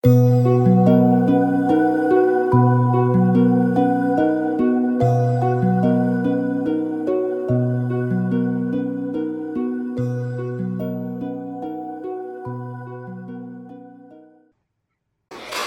[0.00, 0.10] 那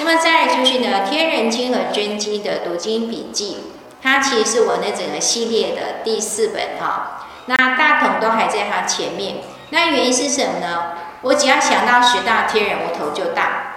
[0.05, 3.57] 么再来就是呢，《天人经》和《真经》的读经笔记，
[4.01, 7.27] 它其实是我那整个系列的第四本哈。
[7.47, 9.39] 那大同都还在它前面，
[9.71, 10.93] 那原因是什么呢？
[11.23, 13.70] 我只要想到十大天人，我头就大。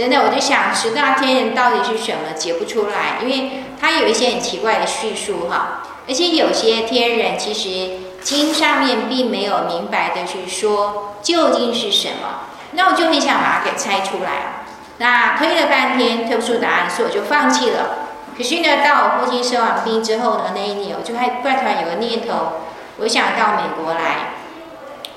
[0.00, 14.64] 真的，我就想十大天人到底是什么，解不出来，因为它有一些很奇怪的叙述哈，而且有些天人其实经上面并没有明白的去说究竟是什么，那我就很想把它给猜出来。
[14.96, 18.08] 那推了半天推不出答案，所以我就放弃了。
[18.38, 22.62] 可是呢，到我父亲生完病之后呢，那一年我就还怪突然有个念头，
[22.96, 24.30] 我想到美国来，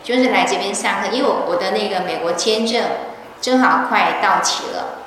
[0.04, 2.84] 就是来这边上课，因为我我的那个美国签证
[3.44, 5.00] 正好快到期了。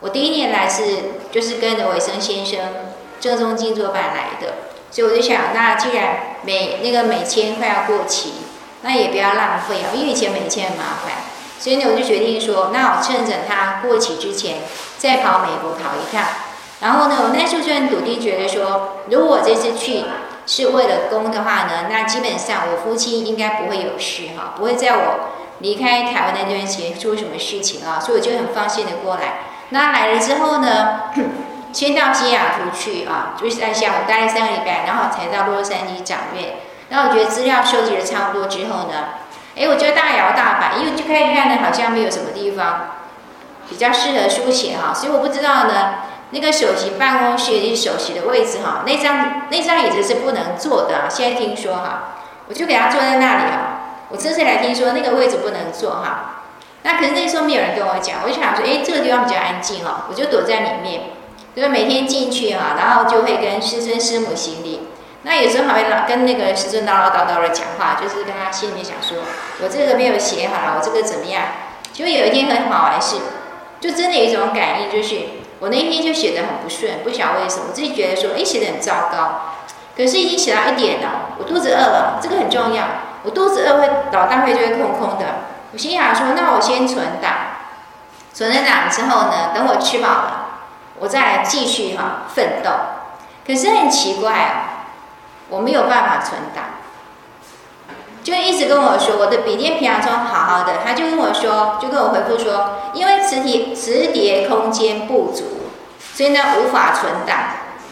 [0.00, 0.96] 我第一年来是
[1.30, 2.58] 就是跟着伟生先生
[3.20, 4.54] 正宗静坐班来的，
[4.90, 8.32] 所以我就想，那既然美那个美签快要过期，
[8.80, 11.12] 那也不要浪费啊，因为以前美签很麻烦。
[11.58, 14.60] 所以呢，我就决定说，那我趁着它过期之前，
[14.96, 16.24] 再跑美国跑一趟。
[16.80, 20.04] 然后呢，我那时候就很笃定觉得说，如果我这次去
[20.46, 25.28] 是为了工的话呢，那基本上我夫妻应该不会有事哈，不会在我
[25.60, 27.98] 离开台湾那段时间出什么事情啊。
[28.00, 29.38] 所以我就很放心的过来。
[29.70, 31.02] 那来了之后呢，
[31.72, 36.56] 先到西雅图去啊，就是在西雅图待了三个礼拜，然后才到洛杉矶掌院。
[36.88, 39.20] 那我觉得资料收集的差不多之后呢。
[39.56, 42.92] 哎，我就大摇大摆，因为就开始看呢，好像没有什么地方
[43.68, 45.94] 比较适合书写哈，所以我不知道呢，
[46.30, 52.14] 那个首席办公室也是首席的位置哈，那张那张椅子是不能坐的啊，现在听说哈，
[52.48, 53.79] 我就给他坐在那里啊，
[54.10, 56.42] 我这次来听说那个位置不能坐哈，
[56.82, 61.02] 那可是那时候没有人跟我讲，我就想说，哎，这个地方比较安静哦，我就躲在里面，
[61.54, 64.88] 就是每天进去哈，然后就会跟师尊师母行礼。
[65.22, 69.18] 那有时候还会老跟那个师尊唠唠叨叨的讲话，就是跟他心里面想说，
[69.62, 71.42] 我这个没有写好了，我这个怎么样？
[71.92, 73.16] 就有一天很好玩是，
[73.80, 75.16] 就真的有一种感应，就是
[75.60, 79.52] 我那天就写得很不顺，不晓得为什么，我自己觉得说，哎，写得很糟糕。
[79.96, 82.84] 可是已经写到一点了，我肚子饿了，这个很重要。
[83.22, 85.24] 我肚子饿会脑袋会就会空空的。
[85.72, 87.32] 我心想说，那我先存档，
[88.32, 90.46] 存了档之后呢，等我吃饱了，
[90.98, 92.70] 我再继续哈奋斗。
[93.46, 94.76] 可是很奇怪啊。
[95.52, 96.62] 我没有办法存档，
[98.22, 105.72] 就一直跟我说我的笔电平常中好好的，他就跟我说，就跟我回复说，因为磁体磁碟空间不足，
[106.14, 107.36] 所以呢无法存档。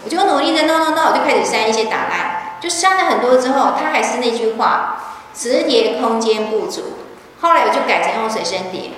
[0.04, 5.00] 我就努力的弄弄弄，我就开始删一些档案，就删了很多之后，他还是那句话，
[5.32, 6.98] 磁碟空间不足。
[7.40, 8.90] 后来我就改成用随身碟，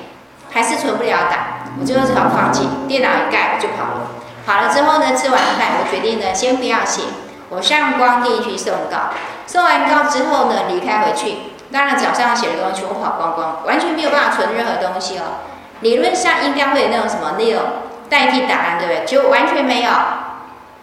[0.51, 1.39] 还是存不了档，
[1.79, 4.11] 我就只好放弃，电脑一盖我就跑了。
[4.47, 7.03] 跑了之后呢，吃完饭我决定呢先不要写。
[7.51, 9.11] 我上光电去送稿，
[9.47, 11.35] 送完稿之后呢，离开回去。
[11.73, 15.45] 当然早上写的东西全部跑光光，完全没有办法存任何东西哦。
[15.81, 17.63] 理论上应该会有那种什么那种
[18.09, 19.05] 代替档案，对不对？
[19.05, 19.91] 结果完全没有。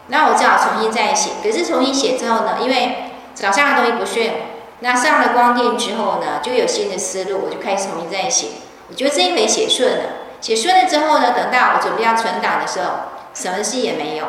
[0.08, 1.32] 那我只好重新再写。
[1.44, 4.30] 可是重新写之后呢，因为早上的东西不顺，
[4.80, 8.48] 那上了光电之后呢，就有新的思路，我就开始重新再写。
[8.90, 10.04] 我觉得这一回写顺了，
[10.40, 12.88] 写顺了之后呢，等到我准备要存档的时候，
[13.34, 14.26] 什么事也没有。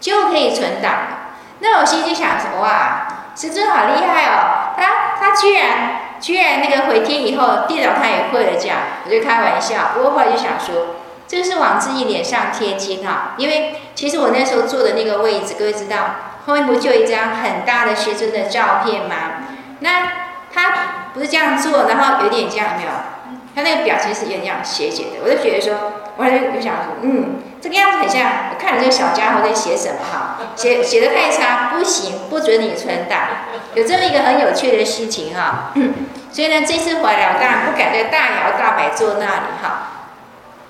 [0.00, 1.18] 就可以存档了，
[1.58, 4.74] 那我心里就想说：哇，师尊好厉害哦！
[4.76, 9.90] 他他居然居然那个回天以后，电脑他也会了这样，我就开玩笑。
[9.94, 10.94] 不过后来就想说，
[11.28, 15.96] 这是往自己脸上贴金哈，因为其实我那时候坐的那个位置，各位知道，
[16.46, 19.14] 后面不就一张很大的师尊的照片吗？
[19.80, 20.10] 那
[20.52, 22.88] 他不是这样做，然后有点这样，没有？
[23.54, 27.42] 他那个表情是有点这样斜斜的，我就觉得说，我就就想说，嗯。
[27.60, 33.18] 这个样子很像，我看了这个小家伙在写什么哈，写写的太差，不行，不准你存档。
[33.74, 35.72] 有这么一个很有趣的事情哈，
[36.30, 39.97] 所以呢，这次回来我当然不敢再大摇大摆坐那里哈。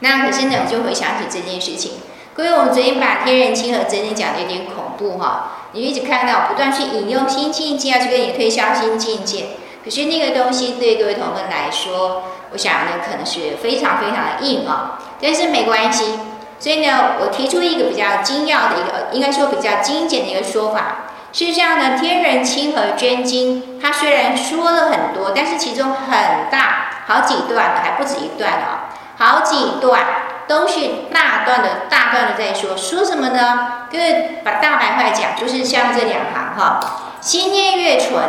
[0.01, 1.93] 那可是呢，我就回想起这件事情。
[2.35, 9.47] 各位，我们昨天把天人亲和真经讲的有点恐怖哈，你一直看到不断去引用新境界，要去跟你推销新境界。
[9.85, 12.23] 可是那个东西对各位同学来说，
[12.53, 16.19] 我想呢，可能是非常非常的硬啊，但是没关系。
[16.61, 21.06] 所以呢，我提出一个比较精要的一个，应该说比较精简的一个说法。
[21.33, 28.88] 事实上呢，《天人亲和真经》它虽然说了很多，但是其中很大好几段，还不止一段哦，
[29.19, 30.00] 好几段
[30.47, 30.79] 都是
[31.12, 33.88] 大段的大段的在说，说什么呢？
[33.91, 36.81] 各位把大白话讲，就是像这两行哈，
[37.20, 38.23] 心念越纯，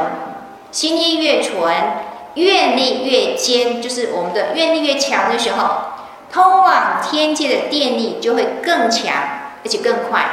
[0.71, 1.71] 心念越纯，
[2.33, 5.69] 愿力越坚，就是我们的愿力越强的时候，
[6.33, 9.13] 通往天界的电力就会更强，
[9.63, 10.25] 而且更快。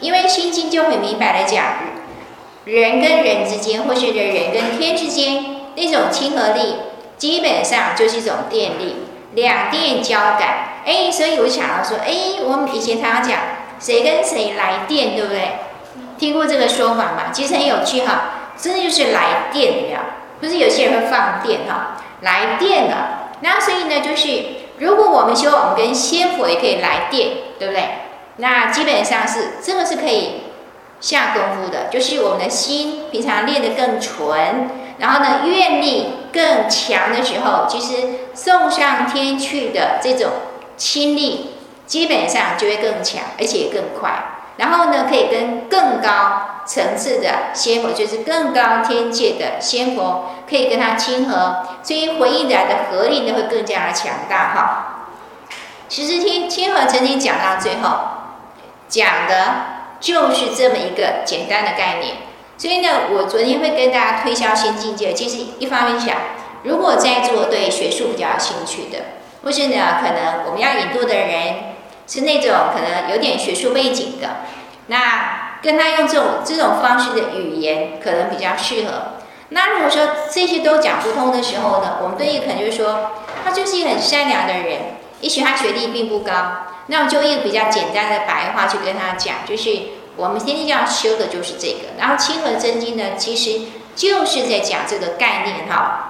[0.00, 1.64] 因为心经就很明白的讲，
[2.64, 5.44] 人跟人之间，或是人人跟天之间，
[5.74, 6.76] 那种亲和力，
[7.18, 8.96] 基本上就是一种电力，
[9.32, 10.80] 两电交感。
[10.84, 13.38] 哎，所以我想到说，哎，我们以前常常讲，
[13.78, 15.58] 谁跟谁来电，对不对？
[16.18, 17.30] 听过这个说法吗？
[17.32, 19.98] 其实很有趣哈，真的就是来电，有没有？
[20.40, 23.30] 不是有些人会放电哈，来电了。
[23.40, 24.44] 那所以呢，就是
[24.78, 27.28] 如果我们希望我们跟仙佛也可以来电，
[27.58, 27.84] 对不对？
[28.36, 30.44] 那基本上是这个是可以
[31.00, 34.70] 下功夫的，就是我们的心平常练得更纯，
[35.00, 40.30] 然后呢，愿力更强的时候，其实送上天去的这种
[40.76, 41.54] 亲力，
[41.86, 44.12] 基本上就会更强，而且更快。
[44.58, 55.06] 然后呢，可以跟更高层次的仙佛，就是更高天界的仙佛，可以跟他亲和，所以回应来的合力呢会更加的强大哈。
[55.88, 58.00] 其实听亲和曾经讲到最后，
[58.86, 59.54] 讲的
[59.98, 62.16] 就是这么一个简单的概念。
[62.60, 66.14] 所以呢，我昨天会跟大家推销新境界，其实一方面想，
[66.64, 68.98] 如果在座对学术比较有兴趣的，
[69.42, 71.54] 或是呢，可能我们要引渡的人。
[72.12, 74.38] 是那种可能有点学术背景的，
[74.88, 79.20] 那跟他用这种这种方式的语言可能比较适合。
[79.50, 83.12] 那如果说这些都讲不通的时候呢，我们对应可能就是说，
[83.44, 84.78] 他就是一个很善良的人，
[85.20, 86.32] 也许他学历并不高，
[86.88, 89.70] 那我就用比较简单的白话去跟他讲，就是
[90.20, 91.96] 我们今天要修的就是这个。
[91.98, 93.62] 然后亲和真经呢，其实
[93.96, 96.06] 就是在讲这个概念哈。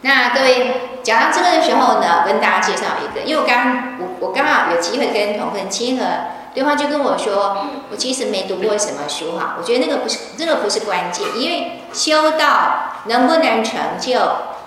[0.00, 6.04] 那各位讲到这个的时候呢，我跟大家介绍一个，因为我刚我我刚好有机会跟同奋亲和，
[6.52, 14.20] 对方就跟我说，我其实没读过什么书哈，我觉得那个不是这个不是关键，因为修道能不能成就，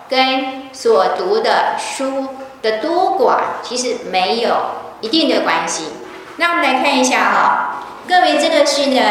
[0.09, 2.29] 跟所读的书
[2.63, 4.55] 的多寡其实没有
[5.01, 5.89] 一定的关系。
[6.37, 7.66] 那我们来看一下哈，
[8.07, 9.01] 各位这个是呢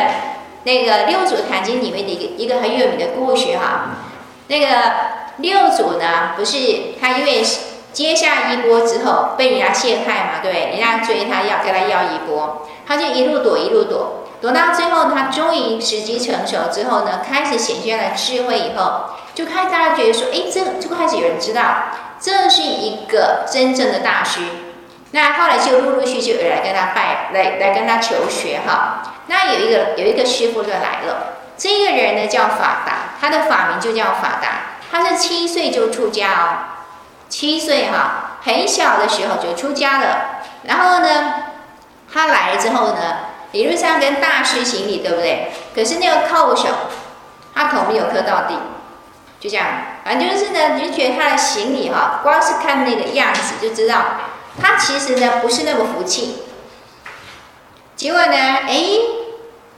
[0.64, 3.90] 那个六祖坛经里面的一个一个很有名的故事哈，
[4.48, 4.66] 那个。
[5.38, 6.56] 六祖呢，不是
[6.98, 7.44] 他因为
[7.92, 10.70] 接下衣钵之后被人家陷害嘛，对不对？
[10.70, 21.62] 人家追他要跟他要衣钵，他就一路躲一路躲，躲到最后他终于时机成熟之后呢，开始显现了智慧以后，就开始大家觉得说，哎，这就开始有人知道
[22.18, 24.40] 这是一个真正的大师。
[25.12, 29.02] 那后来就陆陆续续有来跟他拜，来来跟他求学哈。
[29.26, 34.48] 那有一个有一个师傅就来了，这个人呢叫法达，他的法名就叫法达。
[34.90, 36.46] 他是七岁就出家哦，
[37.28, 40.42] 七岁哈，很小的时候就出家了。
[40.62, 41.34] 然后呢，
[42.12, 43.16] 他来了之后呢，
[43.52, 45.52] 理论上跟大师行礼，对不对？
[45.74, 46.68] 可是那个叩首，
[47.54, 48.58] 他头没有磕到地，
[49.40, 49.66] 就这样。
[50.04, 53.96] 反正就是呢，你就觉得他的行礼哈，光是看那个样子就知道，
[54.60, 56.42] 他其实呢不是那么服气。
[57.94, 58.84] 结果呢，哎。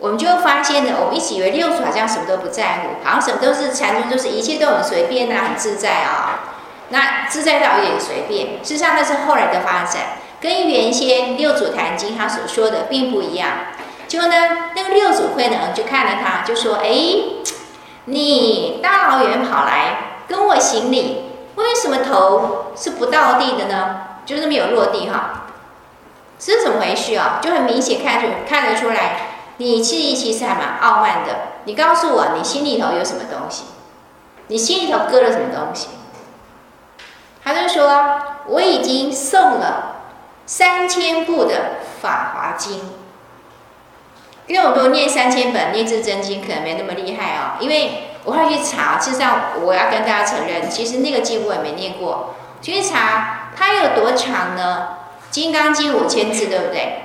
[0.00, 6.54] 我们就发现呢，我们一直以为六祖好像什么都不在乎，好像什么都是禅宗，就是一切都很随便呐，很自在啊、
[6.90, 13.50] 那自在到有点随便，事实上那是后来的发展，跟原先六祖坛经他所说的并不一样。
[14.06, 14.34] 结果呢，
[14.76, 16.88] 那个六祖慧能就看了他，就说：“哎，
[18.04, 24.07] 你大老远跑来跟我行礼，为什么头是不到地的呢？
[24.28, 25.46] 就是没有落地哈，
[26.38, 27.38] 这是怎么回事啊？
[27.40, 29.20] 就很明显看出看得出来。”
[29.56, 31.35] 你其实其实还蛮傲慢的。
[31.64, 33.64] 你告诉我，你心里头有什么东西？
[34.49, 35.88] 你心里头搁了什么东西？
[37.42, 40.02] 他就说：“我已经诵了
[40.44, 41.54] 三千部的
[42.02, 42.78] 《法华经》，
[44.47, 47.56] 因为我都念三千本《念智真经》，可能没那么厉害哦。
[47.61, 52.35] 因为我会去查，事实上我要跟大家承认，其实那个经我也没念过。
[52.61, 54.88] 去查它有多长呢？
[55.34, 57.02] 《金刚经》五千字，对不对？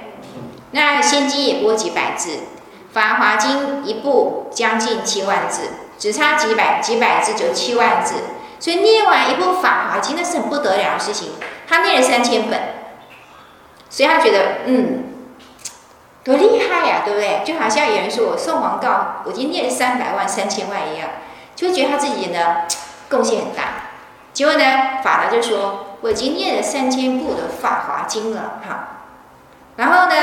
[0.72, 2.39] 那心经也不过几百字，
[2.93, 8.15] 法华经一部将近七万字，只差几百几百字就七万字，
[8.60, 11.31] 所以念完一部法华经那是很不得了的事情。
[11.67, 12.60] 他念了三千本，
[13.89, 15.03] 所以他觉得嗯，
[16.24, 17.41] 多厉害呀，对不对？
[17.43, 21.10] 就好像有人说我宋皇誥，我已经念了三百万三千万一样，
[21.55, 22.62] 就觉得他自己呢
[23.10, 23.63] 贡献很大。
[24.33, 24.63] 结果呢，
[25.03, 29.00] 法达就说我已经念了三千部的法华经了，哈，
[29.77, 30.15] 然后呢？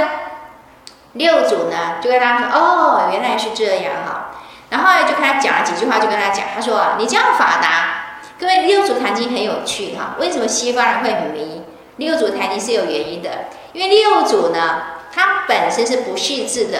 [1.14, 4.30] 六祖呢，就跟他说：“哦，原来是这样哈。”
[4.70, 10.14] 然后就跟他讲了几句话，就跟他讲：“他说啊，你这样法达，各位六祖坛经很有趣哈。
[10.20, 11.64] 为什么西方人会很迷
[11.96, 13.46] 六祖坛经是有原因的？
[13.72, 14.82] 因为六祖呢，
[15.12, 16.78] 他本身是不识字的，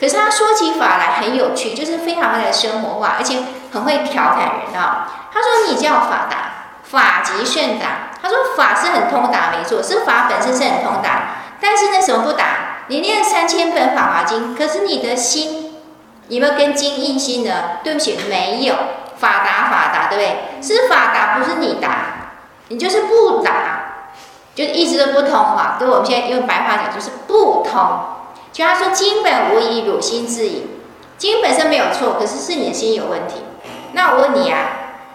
[0.00, 5.28] 可是他说起法来很有趣，就是非常的生活化，而且很会调侃人啊。
[5.30, 6.52] 他说：“你叫法达，
[6.84, 11.22] 法即甚达。”他说：“法是很通达，没错，是法本身是很通达。
[11.60, 12.84] 但是呢，什么不达？
[12.88, 15.74] 你念三千本法华经，可是你的心
[16.28, 17.52] 有没有跟经印心呢？
[17.82, 18.74] 对不起，没有。
[19.16, 20.62] 法达法达，对不对？
[20.62, 22.30] 是法达，不是你达，
[22.68, 23.52] 你就是不达，
[24.54, 25.76] 就一直都不通哈。
[25.78, 28.00] 对，我们现在用白话讲，就是不通。”
[28.52, 30.66] 就他说：“经本无疑，汝心自疑。
[31.16, 33.42] 经本身没有错，可是是你的心有问题。
[33.92, 34.58] 那我问你啊，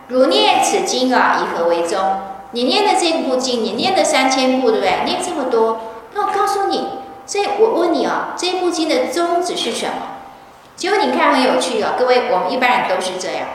[0.09, 2.19] 汝念此经啊，以何为宗？
[2.53, 5.03] 你念的这部经，你念的三千部，对不对？
[5.05, 5.81] 念这么多，
[6.13, 6.87] 那我告诉你，
[7.27, 9.93] 这我问你啊，这部经的宗旨是什么？
[10.75, 13.47] 结果你看很有趣啊，各位，我们一般人都是这样。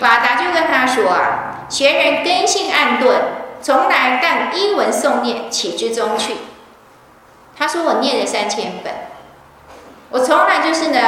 [0.00, 3.16] 法达就跟他说啊，学人根性暗钝，
[3.62, 6.36] 从来但依文诵念，岂知宗趣？
[7.56, 8.92] 他说我念了三千本。”
[10.10, 10.98] 我从来就是呢，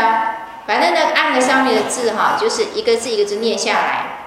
[0.66, 4.17] 反正呢，按了上面的字哈，就是一个字一个字念下来。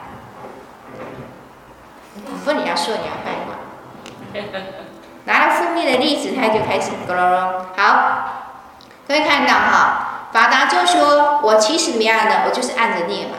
[2.43, 3.55] 不，你要说你要快吗？
[5.25, 7.65] 拿了负面的例子，他就开始咯咯咯。
[7.77, 7.85] 好，
[9.07, 12.43] 各位看到哈，法达就说：“我其实怎么样呢？
[12.47, 13.35] 我就是按着念嘛，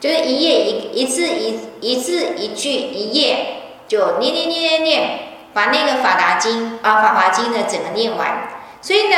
[0.00, 5.18] 就是一页一一字一一字一句一页就念念念念念，
[5.52, 8.48] 把那个法达经啊《法华经》呢整个念完。”
[8.80, 9.16] 所以呢，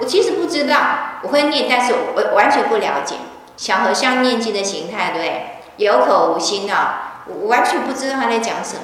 [0.00, 0.76] 我其实不知道
[1.22, 3.16] 我会念，但是我完全不了解
[3.56, 5.44] 小和尚念经的形态，对不对？
[5.76, 8.82] 有口无心啊，我完全不知道他在讲什么，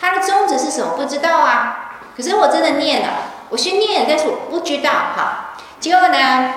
[0.00, 0.94] 他的宗旨是什么？
[0.96, 1.78] 不知道啊。
[2.16, 3.08] 可是我真的念了，
[3.48, 5.54] 我是念了，但是我不知道哈。
[5.80, 6.54] 结果呢，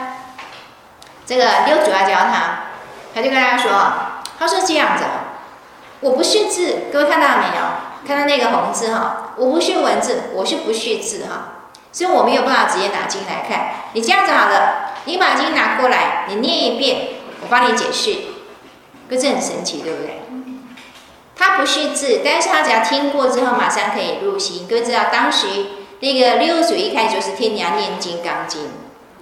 [1.25, 2.65] 这个六祖要教他，
[3.13, 3.71] 他就跟他说，
[4.37, 5.03] 他说这样子，
[6.01, 7.63] 我不识字，各位看到了没有？
[8.05, 11.53] 看到那个红字哈，我不识文字，我是不识字哈。
[11.91, 13.69] 所以我没有办法直接拿经来看。
[13.93, 17.07] 你这样子好了，你把经拿过来，你念一遍，
[17.41, 18.17] 我帮你解释。
[19.09, 20.24] 可是很神奇，对不对？
[21.45, 24.67] 他不识字，但是他只要听过之后，马上可以入心。
[24.67, 25.47] 各位知道，当时
[25.99, 28.61] 那个六祖一开始就是听人家念《金刚经》，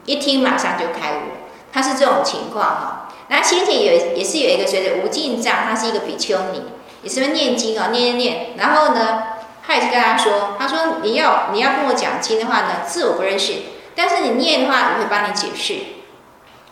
[0.06, 1.44] 一听马上就开悟。
[1.74, 3.10] 他是这种情况哈。
[3.28, 6.64] 那先前有也是有一个随着无尽藏，他是一个比丘尼，
[7.02, 9.24] 也是念经啊，念念念，然后呢？
[9.66, 13.54] 他也是跟他说：“他说你要你要跟我讲经的话呢，字我不认识，
[13.96, 15.76] 但是你念的话，我会帮你解释。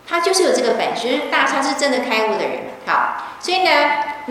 [0.05, 2.63] 他就是有这个本事，就是大他是真的开悟的人。
[2.85, 3.71] 好，所以呢，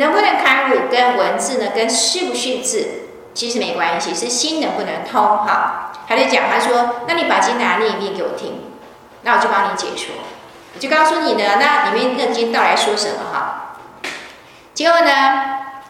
[0.00, 2.88] 能不能开悟跟文字呢，跟是不识字
[3.34, 5.20] 其实没关系，是心能不能通。
[5.22, 8.62] 哈，他就讲，他说：那你把经拿念一遍给我听，
[9.22, 10.14] 那我就帮你解说，
[10.74, 13.16] 我就告诉你呢，那里面那经到底说什么？
[13.32, 13.76] 哈，
[14.72, 15.10] 结果呢？”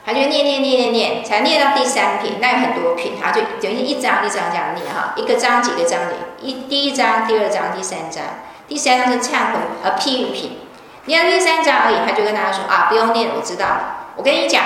[0.03, 8.25] 他就念念念念念，才念到第三品，那有很多品，他就等于一章一章这样念哈，一个章几个章的，一第一章、第二章、第三章，
[8.67, 10.59] 第三章是忏悔呃譬喻品，
[11.05, 13.67] 念到第三章而已，他就跟大家说啊，不用念，我知道，
[14.21, 14.63] 我跟你讲，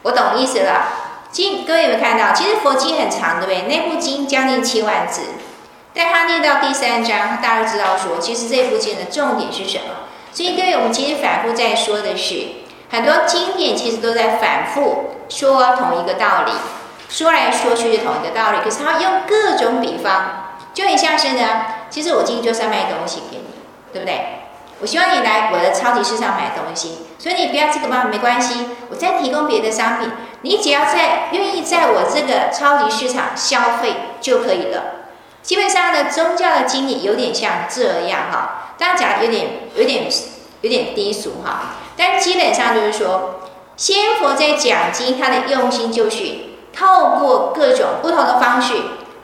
[0.00, 0.88] 我懂意思了。
[1.30, 2.32] 经各位有没有看到？
[2.32, 3.68] 其实佛经很长，对不对？
[3.68, 5.20] 那部经将近七万字，
[5.92, 10.06] 但他念到第三章，大家知道说，其实这部经的重点是什么？
[10.32, 12.46] 所以各位，我们其实反复在说的是。
[12.90, 16.52] 很多经典其实都在反复说同一个道理，
[17.10, 23.44] 说来说去是同一个道理，可是他用各种比方，就很像是呢，其实我今天就是要卖东西给你，
[23.92, 24.38] 对不对？
[24.78, 30.10] 我希望你来我的超级市场买东西，所以你不要这个嘛，没关系，我再提供别的商品，
[30.42, 34.82] 你只要在愿意在我这个超级市场消费就可以了。
[35.42, 40.10] 基本上呢，宗教的经典有点像这样哈，大家讲有点有点
[40.60, 41.76] 有点低俗哈。
[41.96, 43.40] 但基本上就是说，
[43.76, 46.18] 仙佛在讲经，他的用心就是
[46.74, 48.74] 透过各种不同的方式，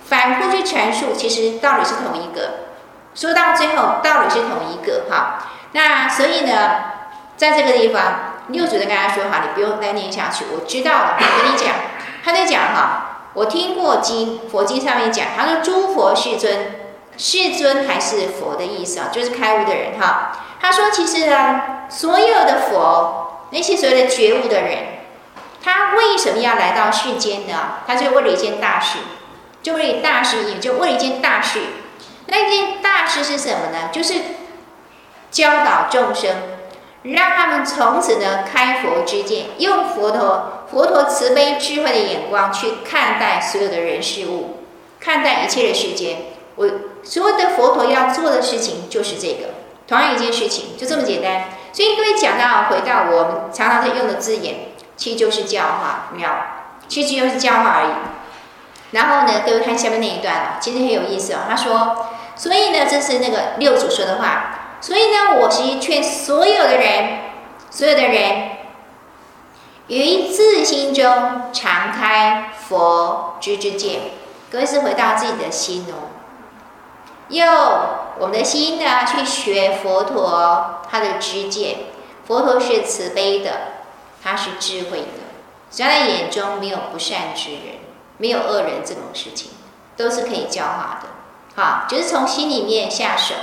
[0.07, 2.72] 反复去阐述，其实道理是同一个。
[3.15, 5.49] 说到最后，道理是同一个哈。
[5.73, 6.53] 那所以呢，
[7.37, 8.03] 在这个地方，
[8.49, 11.17] 六祖就跟他说：“哈，你不用再念下去，我知道了。
[11.19, 11.75] 我跟你讲，
[12.25, 16.77] 他在讲哈，我听过经，佛经上面讲，他说诸佛世尊，
[17.17, 20.33] 世尊还是佛的意思啊，就是开悟的人哈。
[20.61, 24.79] 他说其实呢。”所有的佛，那些所谓的觉悟的人，
[25.63, 27.55] 他为什么要来到世间呢？
[27.87, 29.01] 他就为了一件大事，
[29.63, 31.61] 就为大事，也就为了一件大事。
[32.33, 33.91] 那件大事是什么呢？
[33.93, 34.15] 就是
[35.31, 36.35] 教导众生，
[37.03, 44.63] 让他们从此呢开佛之见，用佛陀佛陀慈悲智慧的眼光去看待所有的人事物，
[44.99, 46.17] 看待一切的世间。
[46.57, 46.67] 我
[47.03, 49.49] 所有的佛陀要做的事情就是这个，
[49.87, 51.51] 同样一件事情，就这么简单。
[51.71, 54.55] 所以各位讲到回到我们常常在用的字眼，
[54.97, 56.31] 其实就是教化，妙，
[56.89, 57.93] 其实就是教化而已。
[58.93, 61.39] 然后呢，各位看下面那一段啊，其实很有意思哦。
[61.49, 64.79] 他说：“所以呢，这是那个六祖说的话。
[64.81, 67.19] 所以呢，我是劝所有的人，
[67.71, 68.51] 所有的人
[69.87, 74.01] 于自心中常开佛知之见。
[74.51, 76.11] 各位是回到自己的心哦，
[77.29, 77.47] 用
[78.19, 81.77] 我们的心呢去学佛陀他的知见。
[82.27, 83.51] 佛陀是慈悲的，
[84.23, 85.07] 他是智慧的，
[85.71, 87.61] 在他眼中没有不善之人，
[88.19, 89.51] 没有恶人这种事情，
[89.97, 91.09] 都是可以教化的。
[91.55, 93.35] 好，就是从心里面下手。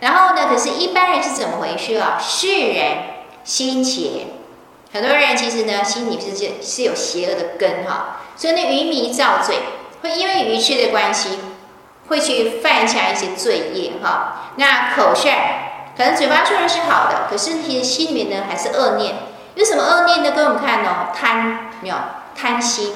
[0.00, 2.18] 然后呢，可是一般人是怎么回事啊？
[2.20, 2.98] 世人
[3.44, 4.26] 心邪，
[4.92, 9.60] 很多人其实呢，心里是是是有邪恶的根哈，所以呢，愚迷造罪，
[10.02, 11.38] 会因为愚痴的关系，
[12.08, 14.52] 会去犯下一些罪业哈。
[14.56, 15.34] 那口善，
[15.96, 19.14] 可能嘴巴说的是好的，可是其实心里面呢还是恶念。
[19.54, 20.30] 有什么恶念呢？
[20.32, 21.96] 给我们看哦，贪没有
[22.34, 22.92] 贪心、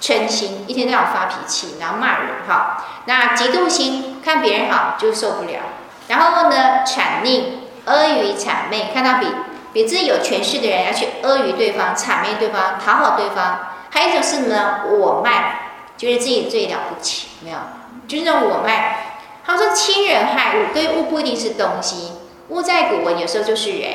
[0.00, 2.84] 嗔心，一天到晚发脾气，然后骂人哈。
[3.06, 5.60] 那嫉妒心，看别人好就受不了。
[6.08, 7.44] 然后呢，谄佞、
[7.84, 9.26] 阿谀、谄媚，看到比
[9.72, 13.60] 比自己有权势的人，要去阿谀对方、谄媚对方、讨好对方。
[13.90, 14.80] 还有一种是什么呢？
[14.90, 15.58] 我慢，
[15.96, 17.58] 觉得自己最了不起，没有？
[18.06, 18.96] 就是那种我慢。
[19.44, 22.12] 他说：“亲人害物，对物不一定是东西，
[22.48, 23.90] 物在古文有时候就是人。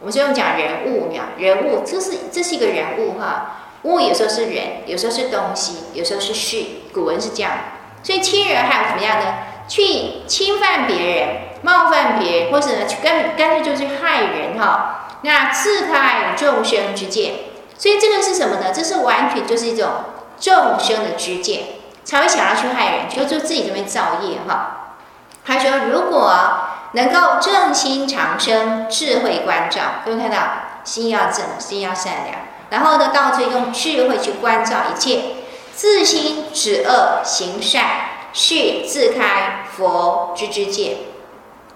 [0.00, 1.22] 我们所以用讲人物，没有？
[1.38, 3.56] 人物，这是这是一个人物哈。
[3.86, 6.64] 物有时候是人，有时候是东西，有时候是事。
[6.92, 7.52] 古文是这样。
[8.02, 9.34] 所以亲人还有怎么样呢？
[9.66, 11.28] 去侵犯别人。”
[11.62, 15.18] 冒犯别人，或者呢，去干干脆就去害人哈。
[15.22, 17.32] 那自开众生之见，
[17.76, 18.70] 所以这个是什么呢？
[18.72, 19.88] 这是完全就是一种
[20.38, 21.62] 众生的知见，
[22.04, 24.98] 才会想要去害人，就就自己这边造业哈。
[25.44, 26.34] 他说，如果
[26.92, 30.38] 能够正心常生，智慧关照，各位看到？
[30.84, 32.36] 心要正，心要善良，
[32.70, 35.20] 然后呢，到最用智慧去关照一切，
[35.74, 37.84] 自心止恶行善，
[38.32, 40.96] 是自开佛知之见。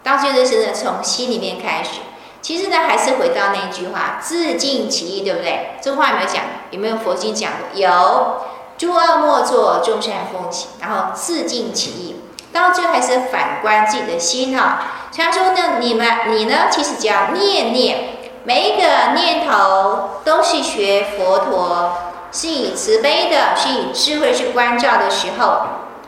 [0.02, 2.00] 到最后就是呢，从心里面开始。
[2.42, 5.76] 其实呢，还是回到那句话：自尽其意，对不对？
[5.82, 6.42] 这话有没有讲？
[6.70, 7.78] 有没有佛经讲过？
[7.78, 8.40] 有，
[8.78, 10.70] 诸恶莫作，众善奉行。
[10.80, 12.16] 然后自尽其意，
[12.50, 14.80] 到最后还是反观自己的心哈。
[15.12, 18.08] 所以说呢，你们你呢，其实只要念念，
[18.44, 21.92] 每一个念头都是学佛陀，
[22.32, 25.62] 是以慈悲的，是以智慧去关照的时候，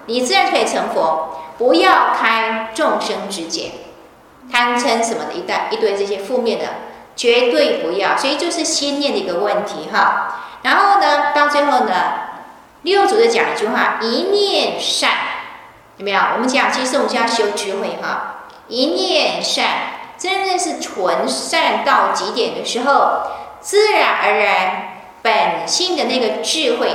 [0.06, 1.38] 你自然可以成佛。
[1.58, 3.72] 不要开众生之见，
[4.50, 6.64] 贪嗔什么的，一袋一堆这些负面的，
[7.14, 8.16] 绝对不要。
[8.16, 10.40] 所以就是心念的一个问题哈。
[10.62, 11.94] 然后呢，到最后呢，
[12.82, 15.10] 六祖就讲一句话：一念善，
[15.98, 16.20] 有没有？
[16.34, 18.46] 我们讲，其实我们就要修智慧哈。
[18.66, 19.66] 一念善，
[20.22, 23.22] 真的是纯善到极点的时候，
[23.60, 26.92] 自然而然本性的那个智慧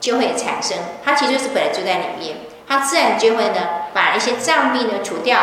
[0.00, 0.78] 就会产生。
[1.04, 2.38] 它其实是本来就在里面。
[2.66, 3.56] 它自然就会呢，
[3.92, 5.40] 把一些障蔽呢除掉。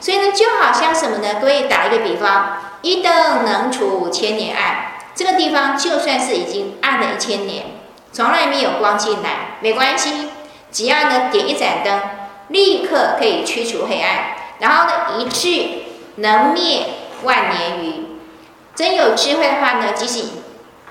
[0.00, 1.36] 所以呢，就好像什么呢？
[1.40, 4.94] 各位打一个比方，一灯能除五千年暗。
[5.14, 7.66] 这个地方就算是已经暗了一千年，
[8.10, 10.30] 从来没有光进来，没关系。
[10.72, 12.00] 只要呢点一盏灯，
[12.48, 14.34] 立刻可以驱除黑暗。
[14.58, 16.86] 然后呢，一智能灭
[17.22, 18.06] 万年余。
[18.74, 20.28] 真有智慧的话呢，即使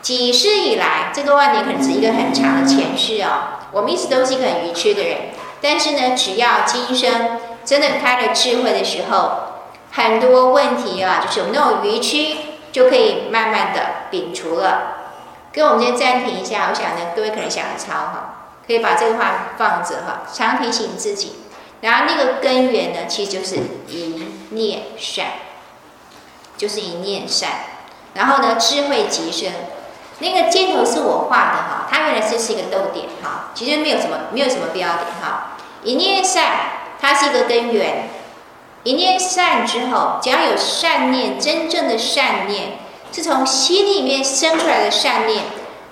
[0.02, 3.60] 几世以来，这个万年可能是一个很长的前世哦。
[3.72, 5.18] 我们一直都是一个很愚痴的人。
[5.62, 9.32] 但是呢，只要今生真的开了智慧的时候，
[9.92, 12.38] 很多问题啊，就是我们那种愚痴
[12.72, 13.82] 就可以慢慢的
[14.12, 14.98] 摒除了。
[15.54, 21.34] 跟我们先暂停一下，我想呢，各位可能想要抄哈，可以把这个话放着哈，常提醒自己。
[21.82, 23.58] 然后那个根源呢，其实就是
[23.88, 25.26] 一念善，
[26.56, 27.50] 就是一念善。
[28.14, 29.52] 然后呢，智慧即生。
[30.20, 35.58] 那个箭头是我画的哈，它原来是是一个逗点哈，其实没有什么没有什么标点哈。
[35.84, 36.46] 一念善，
[37.02, 38.08] 它是一个根源。
[38.84, 42.80] 一念善之后，只要有善念，真正的善念
[43.12, 45.44] 是从心里面生出来的善念，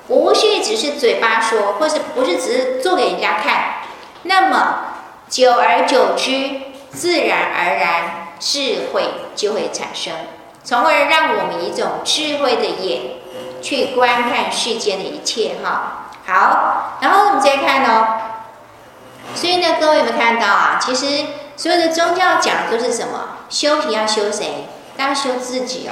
[0.08, 3.76] 不是只是嘴巴说，或是不是只是做给人家看，
[4.24, 4.80] 那么
[5.28, 6.50] 久而久之，
[6.91, 9.04] 自然而然智慧
[9.36, 10.13] 就会产生，
[10.63, 13.19] 从而让我们一种智慧的眼。
[13.62, 18.21] 去观看世间的一切哈，好，然后我们再看哦。
[19.36, 20.80] 所以呢，各位有没有看到啊？
[20.82, 21.25] 其实
[21.58, 23.39] 所有的宗教讲的都是什么？
[23.49, 24.69] 修行要修谁？
[24.95, 25.91] 当然修自己哦。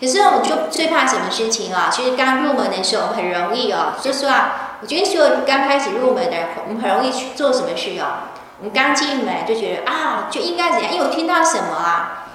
[0.00, 1.88] 可是我们就最怕什么事情啊？
[1.92, 3.92] 其实刚入门的时候很容易哦。
[4.02, 8.34] 说实话，我觉得所有刚开始入门的人，我们很容易去做什么事哦。
[8.60, 10.92] 我们刚进门就觉得啊，就应该怎样？
[10.92, 12.26] 因为我听到什么啊？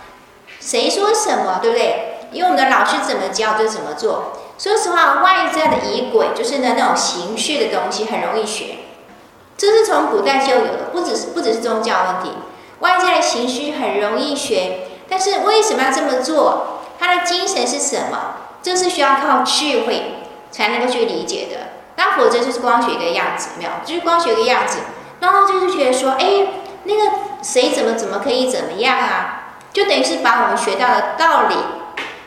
[0.60, 1.60] 谁说什么？
[1.62, 2.28] 对不对？
[2.32, 4.34] 因为我们的老师怎么教就怎么做。
[4.58, 8.80] 说实话，外在的仪轨就是呢那种形式的东西很容易学，
[9.56, 12.38] 这是从古代就有的，不只是不只是宗教问题，
[12.80, 16.80] 外在的形式很容易学，但是为什么要这么做？
[16.98, 18.38] 他的精神是什么？
[18.64, 20.16] 这是需要靠智慧
[20.50, 21.74] 才能够去理解的。
[21.98, 24.80] 那否则就是光学一个样子，没有，就是光学一个样子，
[25.20, 26.26] 然后就是觉得说，哎，
[26.84, 27.02] 那个
[27.42, 29.42] 谁怎么怎么可以怎么样啊？
[29.74, 31.56] 就等于是把我们学到的道理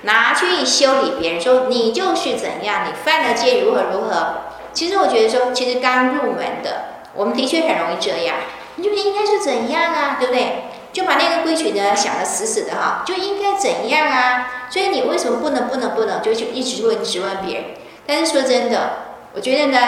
[0.02, 4.42] 拿去修理别人，说你就是怎样，你犯了戒如何如何。
[4.72, 8.36] 其实我觉得说，其实刚入门的，我们的确很容易这样，
[8.76, 10.64] 你就应该是怎样啊，对不对？
[10.92, 14.66] 就把那个规矩呢想得死死的哈，就应该怎样啊？
[14.70, 17.64] 所以你为什么不能不能不能，就去一直问质问别人？
[18.06, 18.90] 但是说真的，
[19.34, 19.78] 我觉得呢，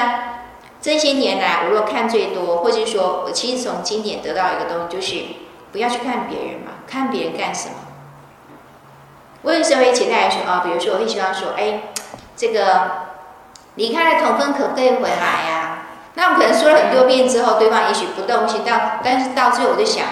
[0.81, 5.25] 这些年来我若看最多，或者说我其实从经典得到一个东西，就是
[5.73, 7.75] 不要去看别人嘛，看别人干什么？
[9.43, 11.83] 我有时候会期待说啊，比如说我会希望说，哎，
[12.37, 12.91] 这个
[13.75, 15.87] 离开了同分可不可以回来呀？
[16.15, 20.07] 那我可能说了很多遍之后，对方也许不动心，到但是到最后我就想。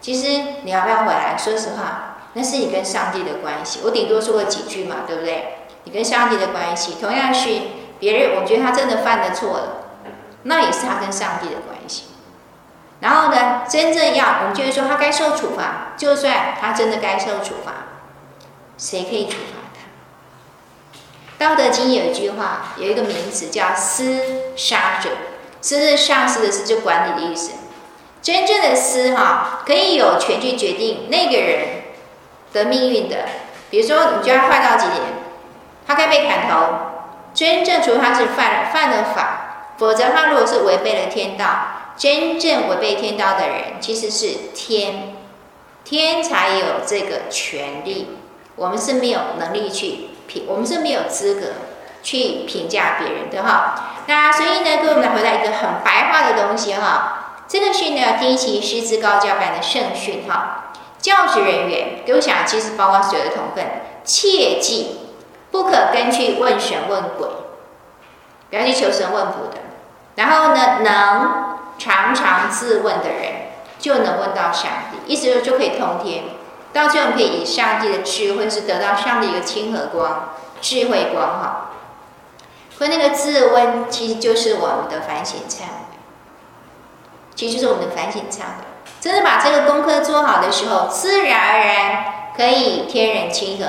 [0.00, 1.36] 其实你要不要回来？
[1.36, 3.80] 说实话，那是你跟上帝的关系。
[3.84, 5.58] 我顶多说过几句嘛，对不对？
[5.84, 7.48] 你跟上帝的关系，同样是
[7.98, 9.68] 别人，我觉得他真的犯了错了，
[10.42, 12.04] 那也是他跟上帝的关系。
[13.00, 17.72] 然后呢，真正要我们觉得说他该受处罚，就算他真的该受处罚，
[18.78, 19.58] 谁可以处罚
[21.38, 21.48] 他？
[21.48, 25.10] 道德经有一句话，有一个名词叫“司杀者”，
[25.60, 27.52] 司是上司的司，就管理的意思。
[28.22, 31.82] 真正的司哈，可以有权去决定那个人
[32.52, 33.26] 的命运的。
[33.68, 35.02] 比如说，你叫他坏到几点，
[35.86, 36.85] 他该被砍头。
[37.36, 41.44] 真正除非他是犯了犯了法，否则他如果是违背了天道，
[41.94, 45.14] 真正违背天道的人其实是天，
[45.84, 48.16] 天才有这个权利。
[48.56, 51.48] 我们是没有能力去评，我们是没有资格
[52.02, 53.92] 去评价别人的哈。
[54.06, 57.42] 那所以呢，各位我们来回答一个很白话的东西哈。
[57.46, 63.62] 这个训呢，第一期师资高教版的圣训哈，教职人员，给我想，其实包括所有的同分，
[64.04, 65.05] 切记
[65.56, 67.26] 不可根去问神问鬼，
[68.50, 69.58] 不要去求神问卜的。
[70.16, 73.32] 然后呢，能常常自问的人，
[73.78, 76.24] 就能问到上帝，意思就就可以通天。
[76.74, 81.70] 到最后，我们可以以上帝的智慧，是得到上帝一个亲和光、智慧光哈。
[82.76, 85.96] 所以那个自问，其实就是我们的反省忏悔。
[87.34, 88.64] 其实就是我们的反省忏悔，
[89.00, 92.04] 真的把这个功课做好的时候，自然而然
[92.36, 93.64] 可以天人亲和。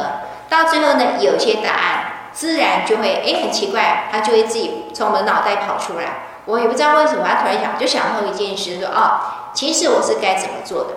[0.50, 6.04] 到最后呢，有些答案自然就会哎，很奇怪，它就会自己从我们脑袋跑出来。
[6.46, 9.20] 我也不知道为什么，他突然想就想到一件事，说哦，
[9.54, 10.90] 其实我是该怎么做的。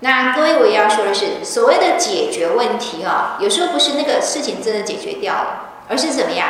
[0.00, 5.46] 那各位我要说的是，所谓的解决问题啊，有时候不是那个事情真的解决掉了，
[5.88, 6.48] 而是怎么样？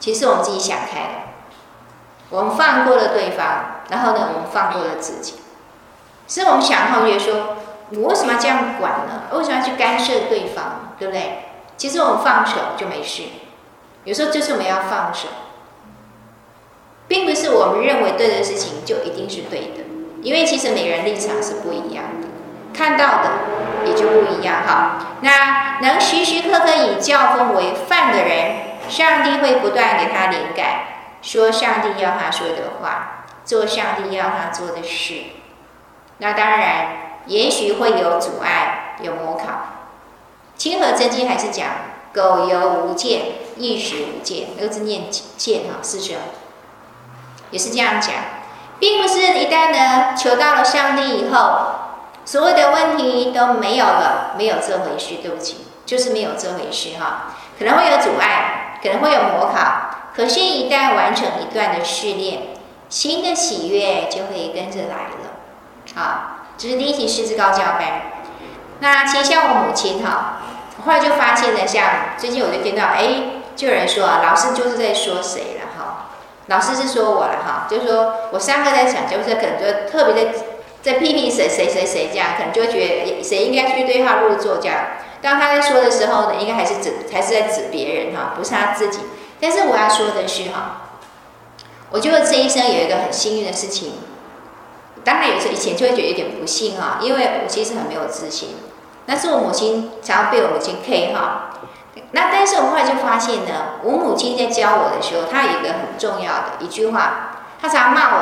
[0.00, 1.08] 其实我们自己想开了。
[2.30, 5.34] 我们放过了对方，然后呢，我们放过了自己。
[6.26, 7.56] 所以我们想同学说，
[7.90, 9.22] 我为什么要这样管呢？
[9.30, 10.94] 为什么要去干涉对方？
[10.98, 11.45] 对不对？
[11.76, 13.22] 其实我们放手就没事。
[14.04, 15.28] 有时候就是我们要放手，
[17.08, 19.84] 并不是我们认为对的事情就一定是对的，
[20.22, 22.28] 因为其实每个人立场是不一样的，
[22.72, 23.30] 看到的
[23.84, 24.98] 也就不一样哈。
[25.22, 30.82] 那能时时刻刻以教风为范的人，上帝会不断给他灵感。
[31.22, 35.14] 说上帝要他说的话，做上帝要他做的事。
[36.18, 36.88] 那当然，
[37.26, 39.75] 也许会有阻碍，有模考。
[40.56, 41.68] 清河真经还是讲
[42.14, 43.20] “苟犹无见，
[43.56, 45.02] 亦时无见”，那个字念
[45.36, 46.16] “见”哈，师兄，
[47.50, 48.14] 也是这样讲，
[48.78, 51.66] 并不是一旦呢求到了上帝以后，
[52.24, 55.16] 所有的问题都没有了，没有这回事。
[55.22, 59.90] 对不起，就是没有这回事哈，可能会有阻碍，可能会有模考。
[60.14, 62.40] 可是，一旦完成一段的试炼，
[62.88, 65.36] 新的喜悦就会跟着来了。
[65.94, 68.15] 好，这是第一题师资高教班。
[68.80, 70.42] 那其实像我母亲哈，
[70.84, 71.84] 后来就发现了，像
[72.18, 73.08] 最近我就听到，哎，
[73.56, 76.08] 就有人说啊，老师就是在说谁了哈？
[76.48, 80.30] 老师是说我了哈，就是说我上课在讲，就是可能就特别的
[80.82, 84.76] 在批评谁谁谁谁这样，可能就觉得谁应该去对号入座这样。
[85.22, 89.00] 当他在说的时候呢，应该还是指还是在指别人哈，不是他自己。
[89.40, 90.82] 但是我要说的是哈，
[91.90, 93.94] 我觉得这一生有一个很幸运的事情，
[95.06, 98.56] 当然有时候以前就会觉得有点不幸哈，因为我其实很没有自信。
[99.06, 101.50] 那是我母亲常常被我母亲 K 哈，
[102.10, 107.30] 那但是我后来就发现呢，我母亲在教我的时候，她有一个很重要的一句话，
[107.62, 108.18] 她常骂我，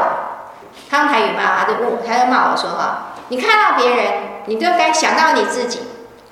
[0.91, 4.13] 她用台语骂，她就问，她就骂我说哈，你看到别人，
[4.45, 5.81] 你都该想到你自己，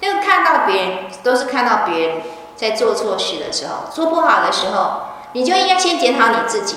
[0.01, 2.23] 那个看到别人都是看到别人。
[2.55, 5.01] 在做错事的时候，做不好的时候，
[5.33, 6.77] 你就应该先检讨你自己。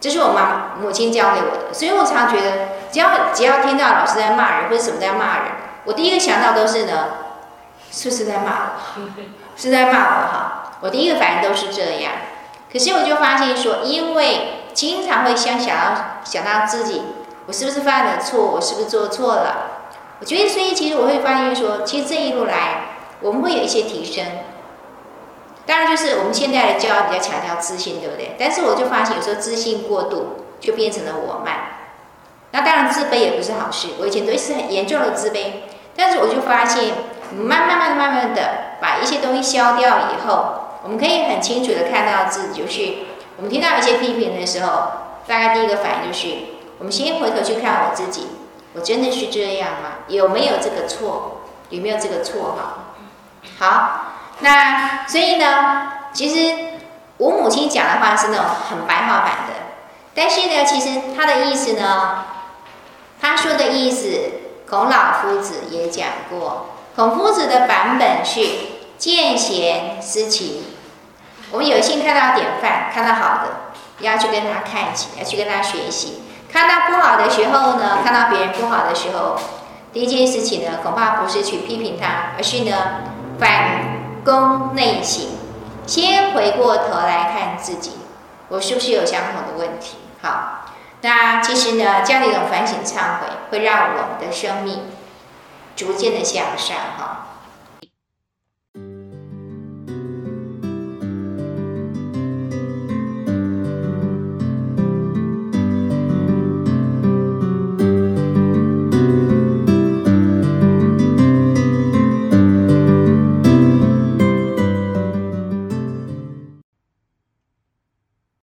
[0.00, 5.46] 这是我妈母亲教给我的，所以我常觉得，只要只要听到老师在骂人或者什么在骂人，
[5.84, 7.08] 我第一个想到都是呢，
[7.90, 9.10] 是不是在骂我？
[9.56, 10.72] 是在骂我哈？
[10.80, 12.12] 我第一个反应都是这样。
[12.72, 17.02] 可是我就发现说，因为经常会想想要想到自己，
[17.46, 18.40] 我是不是犯了错？
[18.42, 19.70] 我是不是做错了？
[20.20, 22.84] 我觉得，所以其实我会发现说，其实这一路来，
[23.20, 24.24] 我们会有一些提升。
[25.66, 28.36] 当然，就是我们现在的教育比较强调自信，对不对？
[28.38, 31.79] 但是我就发现，有时候自信过度，就变成了我慢。
[32.52, 33.88] 那当然，自卑也不是好事。
[34.00, 35.52] 我以前都是很严重的自卑，
[35.96, 36.94] 但是我就发现，
[37.32, 42.62] 慢慢慢慢慢的把一些东西消掉以后，我们可以很清楚的看到自己。
[42.62, 42.94] 就是
[43.36, 44.90] 我们听到一些批评的时候，
[45.26, 46.28] 大概第一个反应就是，
[46.78, 48.26] 我们先回头去看我自己，
[48.74, 50.04] 我真的是这样吗？
[50.08, 51.42] 有没有这个错？
[51.68, 52.56] 有没有这个错？
[52.58, 52.84] 哈，
[53.58, 54.00] 好。
[54.40, 56.56] 那所以呢，其实
[57.18, 59.54] 我母亲讲的话是那种很白话版的，
[60.14, 62.24] 但是呢，其实他的意思呢，
[63.20, 64.30] 他说的意思，
[64.68, 66.66] 孔老夫子也讲过。
[66.96, 68.40] 孔夫子的版本是
[68.98, 70.64] 见贤思齐。
[71.50, 73.50] 我们有幸看到典范，看到好的，
[74.00, 76.22] 要去跟他看齐，要去跟他学习。
[76.50, 79.36] 看到不好的时候呢，看到别人不好的时候，
[79.92, 82.72] 第一件事情呢，恐怕不是去批评他，而是呢，
[83.38, 84.00] 反。
[84.22, 85.28] 攻内省，
[85.86, 87.92] 先回过头来看自己，
[88.50, 89.96] 我是不是有相同的问题？
[90.20, 90.59] 好，
[91.02, 94.90] 那其实呢，这样的一种反省忏悔，会让我们的生命
[95.74, 97.26] 逐渐的向上哈。